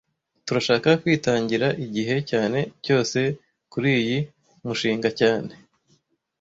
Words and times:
Turashaka 0.45 0.89
kwitangira 1.01 1.67
igihe 1.85 2.15
cyanjye 2.29 2.61
cyose 2.83 3.19
kuriyi 3.71 4.17
mushinga 4.65 5.09
cyane 5.19 5.51